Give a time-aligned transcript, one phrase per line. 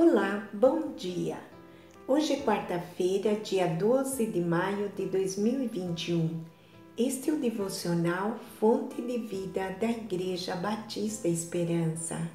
[0.00, 1.38] Olá, bom dia!
[2.06, 6.40] Hoje é quarta-feira, dia 12 de maio de 2021.
[6.96, 12.30] Este é o devocional Fonte de Vida da Igreja Batista Esperança.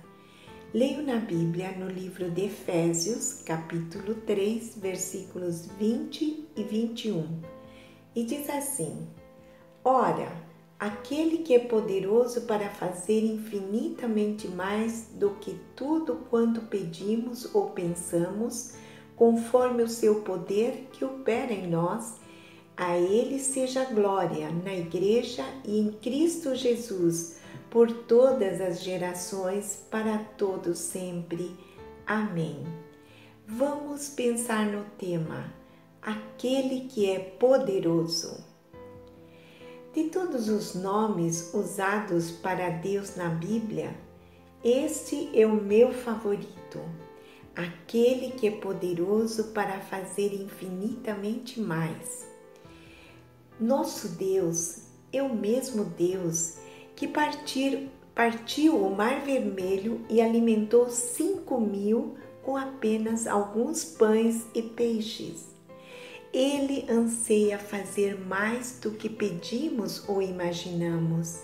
[0.74, 7.42] Leio na Bíblia no livro de Efésios, capítulo 3, versículos 20 e 21.
[8.14, 9.08] E diz assim:
[9.86, 10.30] Ora,
[10.84, 18.74] aquele que é poderoso para fazer infinitamente mais do que tudo quanto pedimos ou pensamos,
[19.16, 22.16] conforme o seu poder que opera em nós,
[22.76, 27.38] a Ele seja glória na Igreja e em Cristo Jesus,
[27.70, 31.56] por todas as gerações, para todos sempre.
[32.06, 32.62] Amém.
[33.48, 35.46] Vamos pensar no tema:
[36.02, 38.53] aquele que é poderoso.
[39.94, 43.96] De todos os nomes usados para Deus na Bíblia,
[44.64, 46.80] este é o meu favorito,
[47.56, 52.28] aquele que é poderoso para fazer infinitamente mais.
[53.60, 54.80] Nosso Deus
[55.12, 56.56] é o mesmo Deus
[56.96, 64.64] que partir, partiu o Mar Vermelho e alimentou cinco mil com apenas alguns pães e
[64.64, 65.53] peixes.
[66.34, 71.40] Ele anseia fazer mais do que pedimos ou imaginamos.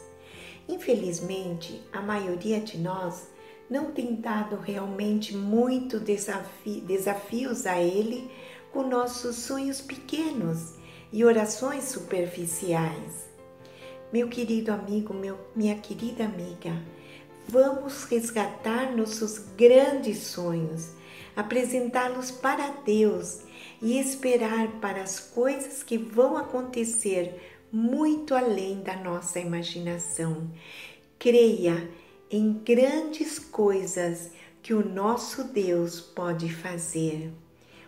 [0.68, 3.28] Infelizmente, a maioria de nós
[3.70, 8.32] não tem dado realmente muito desafi desafios a Ele
[8.74, 10.74] com nossos sonhos pequenos
[11.14, 13.30] e orações superficiais.
[14.12, 16.74] Meu querido amigo, meu, minha querida amiga,
[17.48, 20.94] vamos resgatar nossos grandes sonhos,
[21.40, 23.40] apresentá-los para Deus
[23.82, 30.52] e esperar para as coisas que vão acontecer muito além da nossa imaginação.
[31.18, 31.90] Creia
[32.30, 34.32] em grandes coisas
[34.62, 37.32] que o nosso Deus pode fazer.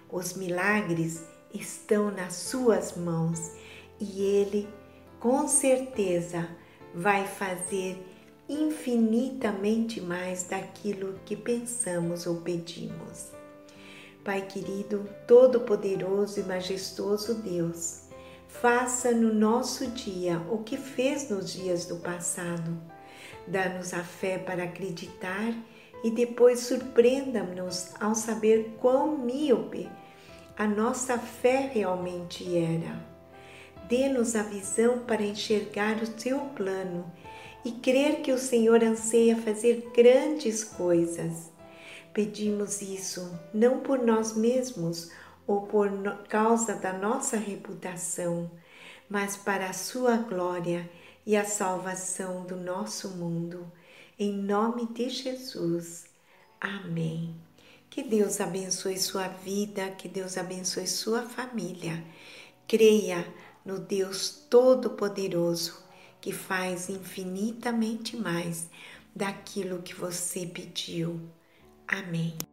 [0.10, 1.22] Os milagres
[1.54, 3.52] estão nas suas mãos
[4.00, 4.66] e Ele,
[5.20, 6.48] com certeza,
[6.96, 8.02] vai fazer
[8.48, 13.41] infinitamente mais daquilo que pensamos ou pedimos.
[14.24, 18.02] Pai querido, todo-poderoso e majestoso Deus,
[18.48, 22.80] faça no nosso dia o que fez nos dias do passado.
[23.48, 25.56] Dá-nos a fé para acreditar
[26.04, 29.90] e depois surpreenda-nos ao saber quão míope
[30.56, 33.04] a nossa fé realmente era.
[33.90, 37.12] Dê-nos a visão para enxergar o teu plano
[37.66, 41.50] e crer que o Senhor anseia fazer grandes coisas
[42.14, 45.10] Pedimos isso não por nós mesmos
[45.48, 45.90] ou por
[46.28, 48.52] causa da nossa reputação,
[49.10, 50.90] mas para a Sua glória
[51.26, 53.72] e a salvação do nosso mundo.
[54.18, 56.06] Em nome de Jesus.
[56.60, 57.36] Amém.
[57.90, 62.04] Que Deus abençoe sua vida, que Deus abençoe sua família.
[62.68, 63.26] Creia
[63.66, 65.82] no Deus Todo-Poderoso
[66.22, 68.70] que faz infinitamente mais
[69.14, 71.20] daquilo que você pediu.
[71.92, 72.51] Amém.